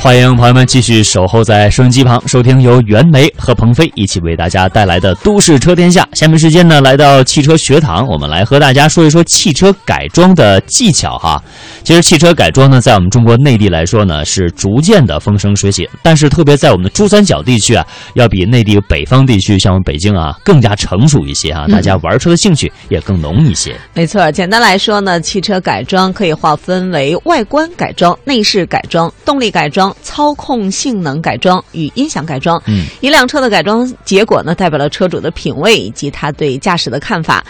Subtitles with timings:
[0.00, 6.08] 欢迎朋友们继续守候在收音机旁，收听由袁梅和鹏飞一起为大家带来的《都市车天下》。
[6.16, 11.42] 下面时间呢，来到汽车学堂，我们来和大家说一说汽车改装的技巧哈。
[11.82, 23.76] 其实汽车改装呢，在我们中国内地来说呢，是逐渐的风生水起，但是特别在我们的珠三角地区啊，要比内地北方地区，像我们北京啊，更加成熟一些啊，大家玩车的兴趣也更浓一些。
[23.94, 32.60] 没错，简单来说呢，汽车改装可以划分为外观改装、内饰改装、动力改装、操控性能改装与音响改装。
[32.66, 37.44] 嗯，一辆车的改装结果呢，代表了车主的品味以及他对驾驶的看法。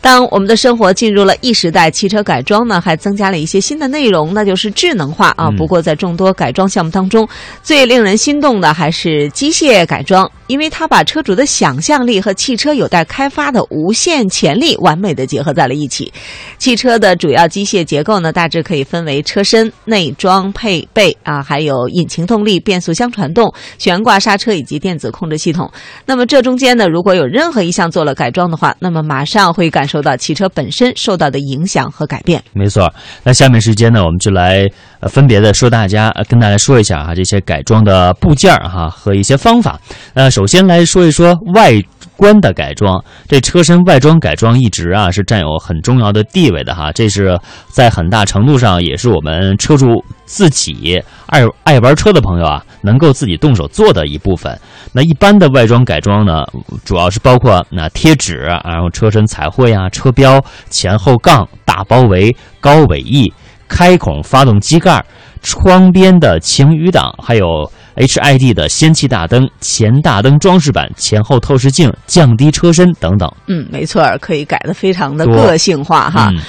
[0.00, 5.48] 当我们的生活进入了 E 时代，汽车改装呢还增加了一些新的内容，那就是智能化啊。
[5.48, 7.28] 嗯不过在众多改装项目当中，
[7.62, 16.12] 最令人心动的还是机械改装，因为它把车主的想象力和汽车有待开发的无限潜力完美的结合在了一起。
[16.58, 25.68] 汽车的主要机械结构呢，大致可以分为车身、内装配备啊，还有引擎动力、变速箱传动、悬挂刹车以及电子控制系统。
[26.06, 32.42] 那么这中间呢，如果有任何一项做了改装的话，那么马上会感受到汽车本身受到的影响和改变。
[32.52, 32.92] 没错，
[33.24, 34.68] 那下面时间呢，我们就来
[35.00, 39.80] 呃分别的说大家呃跟大家说一下哈这些改装的部件儿哈和一些方法。
[40.12, 41.72] 那，首先来说一说外
[42.18, 47.38] 观的改装，这车身外装改装一直啊是占有很重要的地位的哈，这是
[47.68, 54.58] 在很大程度上也是我们车主自己爱爱玩车的朋友啊能够自己动手做的一部分。
[54.92, 56.44] 那一般的外装改装呢，
[56.84, 63.32] 主要是包括那贴纸，然后车身彩绘啊、车标、前后杠、大包围、高尾翼、
[63.68, 65.04] 开孔发动机盖、
[65.40, 73.30] 窗边的晴雨挡，还有 HID 的氙气大灯、前大灯装饰板、前后透视镜、降低车身等等。
[73.46, 76.30] 嗯，没错儿，可以改的非常的个性化哈。
[76.32, 76.40] 嗯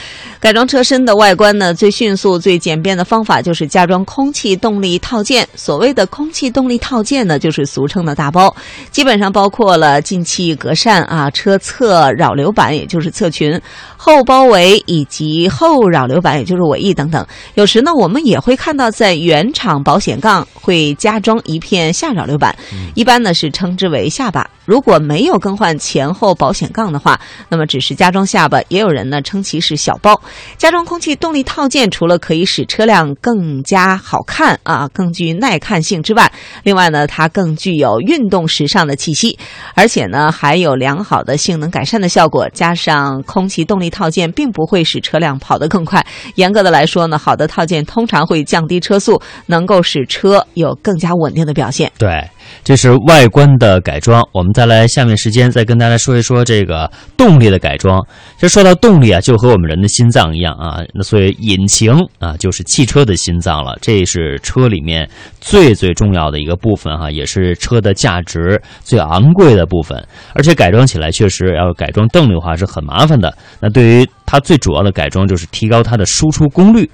[0.41, 5.45] 改装车身的外观呢，最迅速、最简便的方法就是加装空气动力套件。
[5.53, 8.55] 所谓的空气动力套件呢，就是俗称的大包，
[8.89, 13.59] 基本上包括了进气格栅啊、车侧扰流板，也就是侧裙、
[13.97, 17.27] 后包围以及后扰流板，也就是尾翼等等。
[17.55, 22.55] 有时呢，我们也会看到在原厂保险杠会加装一片下扰流板，
[22.95, 24.49] 一般呢是称之为下巴。
[24.65, 27.19] 如果没有更换前后保险杠的话，
[27.49, 30.21] 那么只是加装下巴，也有人呢称其是小包。
[30.57, 36.31] 加装空气动力套件，除了可以使车辆更加好看啊，更具耐看性之外，
[36.63, 39.39] 另外呢，它更具有运动时尚的气息，
[39.73, 42.47] 而且呢，还有良好的性能改善的效果。
[42.53, 46.05] 加上空气动力套件，并不会使车辆跑得更快。
[46.35, 51.91] 严格的来说呢，好的套件通常会降低车速，能够使车有更加稳稳定的表现。
[51.99, 52.27] 对，
[52.63, 54.23] 这是外观的改装。
[54.31, 58.05] 我们再来下面时间再跟大家说一说这个动力的改装。
[58.37, 65.09] 这说到动力啊，就和我们人的心脏一样啊，那所以引擎啊就是汽车的心脏了，这是车里面
[65.41, 70.05] 最最重要的一个部分哈、也是车的价值最昂贵的部分。
[70.33, 73.35] 而且改装起来确实要改装动力的话是很麻烦的。
[73.59, 76.89] 那对于它最主要的改装就是提高它的输出功率。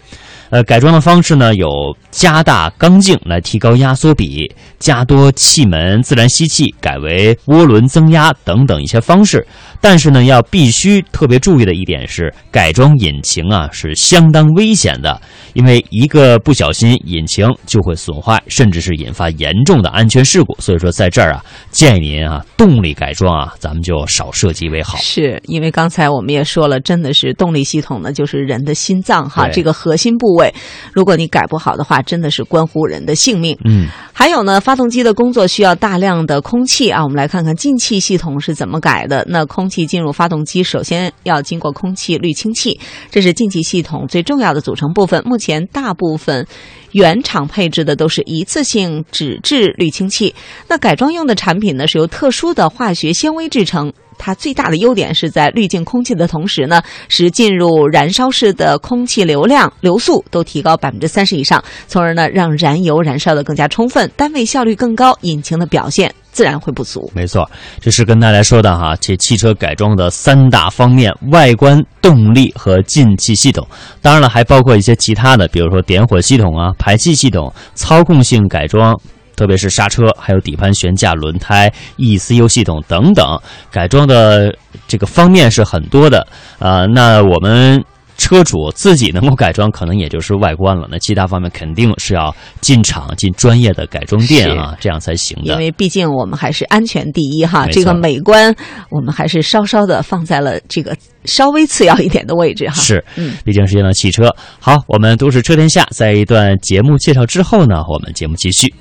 [0.52, 1.68] 呃，改装的方式呢有
[2.12, 9.46] 加大缸径来提高压缩比，加多气门自然吸气改为涡轮增压等等一些方式。
[9.80, 15.22] 但是呢，要必须特别注意的一点是，改装引擎啊是相当危险的，
[15.54, 20.56] 因为一个不小心，引擎就会损坏，甚至是引发严重的安全事故。
[20.60, 24.98] 所以说，在这儿啊，建议您啊，动力改装啊，咱们就少涉及为好。
[24.98, 30.52] 是因为刚才我们也说了，真的是动力系统呢，就是人的心脏哈，这个核心部位，
[30.94, 33.56] 如果你改不好的话，真的是关乎人的性命。
[33.66, 39.26] 嗯，还有呢，发动机的工作需要大量的空气啊，我们来看看进气系统是怎么改的。
[39.28, 42.80] 那空气进入发动机，首先要经过空气滤清器，
[43.12, 45.22] 这是进气系统最重要的组成部分。
[45.26, 46.48] 目前大部分
[46.94, 50.34] 原厂配置的都是一次性纸质滤清器，
[50.70, 53.92] 那改装用的产品呢，是由特殊的化学纤维制成。
[54.18, 67.12] 它最大的优点是在滤净空气的同时呢，使进入燃烧室的空气流量、流速都提高百分之三十以上，从而呢让燃油燃烧的更加充分，单位效率更高，引擎的表现自然会不足。
[67.14, 73.66] 没错，这是跟大家说的哈，这汽车改装的三大方面：外观、动力和进气系统。
[74.02, 79.00] 当然了，还包括一些其他的，比如说点火系统啊、排气系统、操控性改装。
[79.36, 83.40] 特别是刹车，还有底盘、悬架、轮胎、ECU 系统等等，
[83.72, 84.56] 改装的
[84.88, 86.26] 这个方面是很多的。
[86.60, 87.84] 呃，那我们
[88.18, 90.88] 车主自己能够改装，可能也就是外观了。
[90.90, 95.52] 那其他方面肯定是要进厂进专业的改装店啊，这样才行的。
[95.52, 98.56] 因为毕竟我们还是安全第一哈，这个美观
[98.90, 100.96] 我们还是稍稍的放在了这个
[101.26, 102.76] 稍微次要一点的位置哈。
[102.76, 104.34] 是，嗯，毕竟是一辆汽车。
[104.62, 108.74] 好，我们都市车天下，在一段节目介绍之后呢，我们节目继续。